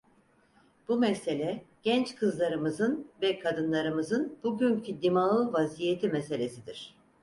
Bu 0.87 0.97
mesele, 0.99 1.65
genç 1.83 2.15
kızlarımızın 2.15 3.07
ve 3.21 3.39
kadınlarımızın 3.39 4.39
bugünkü 4.43 5.01
dimağî 5.01 5.53
vaziyeti 5.53 6.07
meselesidir. 6.09 6.95